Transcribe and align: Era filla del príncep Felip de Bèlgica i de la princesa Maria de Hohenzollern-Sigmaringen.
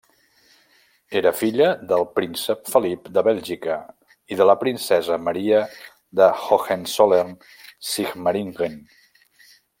Era 1.19 1.33
filla 1.41 1.67
del 1.91 2.05
príncep 2.19 2.71
Felip 2.75 3.11
de 3.17 3.23
Bèlgica 3.27 3.75
i 4.35 4.37
de 4.41 4.47
la 4.53 4.55
princesa 4.65 5.19
Maria 5.27 5.61
de 6.23 6.31
Hohenzollern-Sigmaringen. 6.47 8.81